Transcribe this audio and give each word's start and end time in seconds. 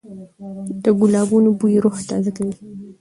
د 0.83 0.85
ګلانو 0.99 1.51
بوی 1.59 1.75
روح 1.83 1.97
تازه 2.09 2.31
کوي. 2.35 2.53